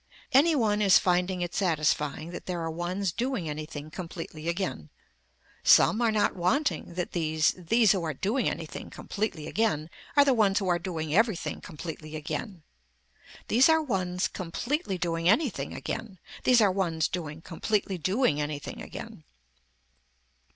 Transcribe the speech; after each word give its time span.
Any 0.31 0.55
one 0.55 0.81
is 0.81 0.97
finding 0.97 1.41
it 1.41 1.53
satisfying 1.53 2.31
that 2.31 2.47
there 2.47 2.59
are 2.63 2.71
ones 2.71 3.11
doing 3.11 3.47
anything 3.47 3.91
completely 3.91 4.47
again. 4.47 4.89
Some 5.63 6.01
are 6.01 6.11
not 6.11 6.35
wanting 6.35 6.95
that 6.95 7.11
these, 7.11 7.51
these 7.55 7.91
who 7.91 8.03
are 8.03 8.13
doing 8.15 8.49
anything 8.49 8.89
completely 8.89 9.45
again 9.45 9.91
are 10.17 10.25
the 10.25 10.33
ones 10.33 10.57
who 10.57 10.67
are 10.69 10.79
doing 10.79 11.13
everything 11.13 11.61
completely 11.61 12.15
again. 12.15 12.63
These 13.47 13.69
are 13.69 13.79
ones 13.83 14.27
completely 14.27 14.97
doing 14.97 15.29
anything 15.29 15.75
again. 15.75 16.17
These 16.45 16.61
are 16.61 16.71
ones 16.71 17.07
doing 17.07 17.41
completely 17.43 17.99
doing 17.99 18.41
anything 18.41 18.81
again. 18.81 19.23